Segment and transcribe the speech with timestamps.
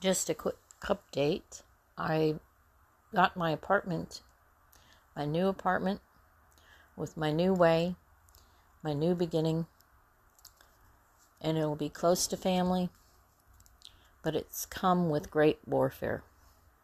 [0.00, 1.62] just a quick update.
[1.96, 2.36] I
[3.14, 4.22] got my apartment,
[5.14, 6.00] my new apartment,
[6.96, 7.96] with my new way,
[8.82, 9.66] my new beginning,
[11.40, 12.88] and it will be close to family,
[14.22, 16.22] but it's come with great warfare,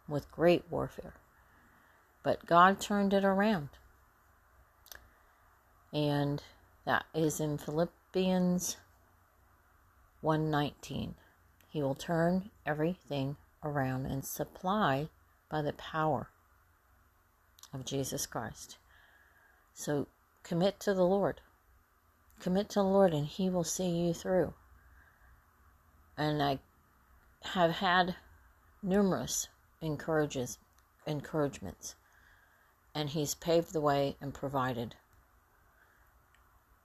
[0.08, 1.14] with great warfare.
[2.22, 3.68] But God turned it around.
[5.92, 6.42] And
[6.84, 8.76] that is in Philippians
[10.20, 11.14] 119.
[11.77, 15.10] He will turn everything around and supply
[15.50, 16.30] by the power
[17.70, 18.78] of Jesus Christ.
[19.74, 20.06] So
[20.42, 21.42] commit to the Lord.
[22.41, 24.55] Commit to the Lord and He will see you through.
[26.16, 26.60] And I
[27.42, 28.16] have had
[28.83, 29.48] numerous
[29.83, 30.56] encourages,
[31.06, 31.95] encouragements,
[32.95, 34.95] and He's paved the way and provided.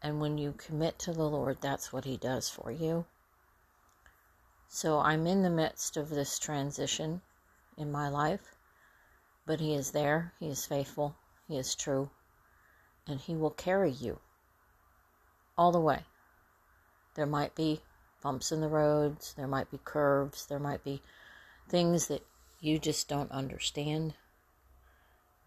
[0.02, 3.06] And when you commit to the Lord, that's what He does for you.
[4.74, 7.22] So I'm in the midst of this transition
[7.76, 8.56] in my life,
[9.46, 12.10] but He is there, He is faithful, He is true,
[13.06, 14.22] and He will carry you
[15.58, 16.06] all the way.
[17.16, 17.82] There might be
[18.24, 21.02] bumps in the roads, there might be curves, there might be
[21.68, 22.26] things that
[22.62, 24.14] you just don't understand.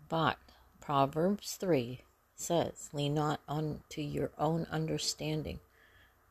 [0.07, 0.37] But
[0.83, 2.03] Proverbs 3
[2.37, 5.61] says, Lean not unto your own understanding,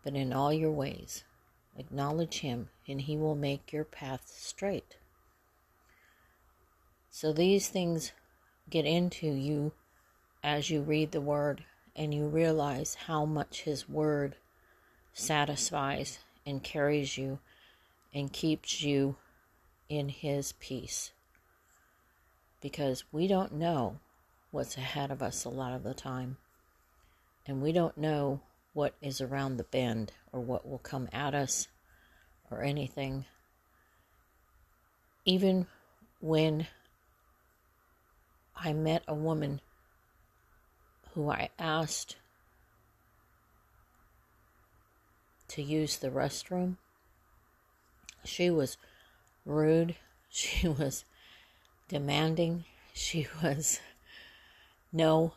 [0.04, 1.24] but in all your ways
[1.78, 4.98] Acknowledge Him, and He will make your path straight.
[7.10, 8.12] So these things
[8.70, 9.74] get into you
[10.44, 11.64] as you read the Word
[11.96, 14.36] and you realize how much His Word
[15.14, 17.40] satisfies and carries you
[18.14, 19.16] and keeps you
[19.90, 21.12] in His peace.
[22.62, 24.00] Because we don't know
[24.52, 26.38] what's ahead of us a lot of the time,
[27.46, 28.42] and we don't know
[28.74, 31.68] what is around the bend or what will come at us
[32.50, 33.26] or anything.
[35.26, 35.68] Even
[36.20, 36.68] when
[38.56, 39.62] I met a woman
[41.14, 42.18] who I asked
[45.50, 46.78] to use the restroom,
[48.24, 48.78] she was
[49.46, 49.96] rude,
[50.30, 51.06] she was
[51.88, 53.80] demanding, she was
[54.92, 55.34] no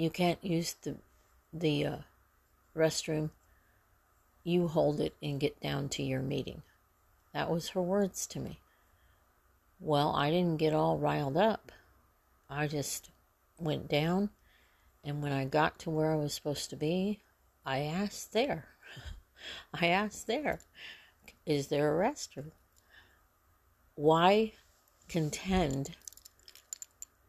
[0.00, 0.96] you can't use the
[1.52, 1.96] the uh,
[2.76, 3.30] restroom.
[4.44, 6.62] You hold it and get down to your meeting.
[7.32, 8.60] That was her words to me.
[9.78, 11.72] Well, I didn't get all riled up.
[12.48, 13.10] I just
[13.58, 14.30] went down,
[15.04, 17.20] and when I got to where I was supposed to be,
[17.64, 18.66] I asked there.
[19.74, 20.60] I asked there,
[21.46, 22.50] is there a restroom?
[23.94, 24.52] Why
[25.08, 25.96] contend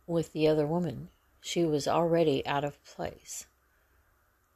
[0.08, 1.10] with the other woman?
[1.42, 3.46] She was already out of place.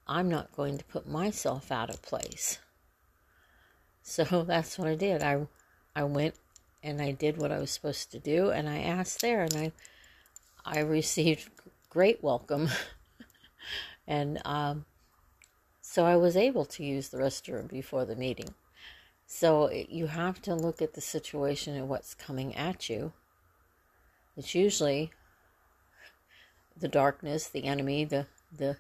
[0.08, 2.60] I'm not going to put myself out of place.
[4.04, 5.24] So that's what I did.
[5.24, 5.48] I
[5.96, 6.36] I went
[6.84, 9.72] and I did what I was supposed to do and I asked there and I
[10.66, 11.50] I received
[11.90, 12.70] great welcome.
[14.08, 14.86] and um,
[15.82, 18.54] so I was able to use the restroom before the meeting.
[19.28, 23.14] So you have to look at the situation and what's coming at you.
[24.38, 25.12] It's usually
[26.78, 28.78] the darkness, the enemy, the the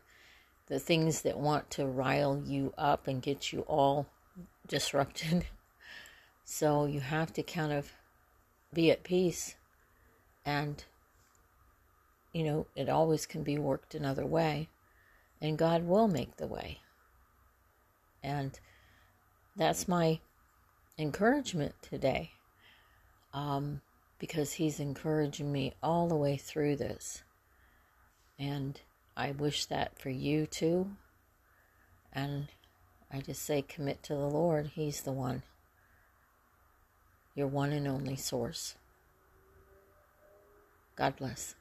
[0.67, 4.07] the things that want to rile you up and get you all
[4.67, 5.45] disrupted.
[6.47, 7.91] So you have to kind of
[8.71, 9.55] be at peace
[10.45, 10.83] and
[12.33, 14.69] you know, it always can be worked another way
[15.41, 16.81] and God will make the way.
[18.21, 18.59] And
[19.55, 20.19] that's my
[20.99, 22.29] encouragement today.
[23.33, 23.81] Um,
[24.19, 27.23] because he's encouraging me all the way through this.
[28.39, 28.79] And
[29.17, 30.91] I wish that for you too.
[32.11, 32.47] And
[33.11, 34.71] I just say commit to the Lord.
[34.75, 35.43] He's the one,
[37.33, 38.75] your one and only source.
[40.95, 41.55] God bless.